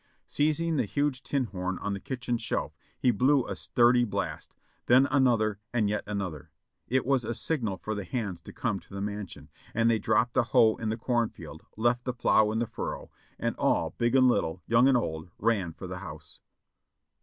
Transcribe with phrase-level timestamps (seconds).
[0.25, 4.55] Seizing the huge tin horn on the kitchen shelf he blew a sturdy blast,
[4.87, 6.49] then another and yet another.
[6.87, 10.33] It was a signal for the hands to come to the mansion, and they dropped
[10.33, 14.27] the hoe in the cornfield, left the plough in the furrow, and all, big and
[14.27, 16.39] little, young and old, ran for the house.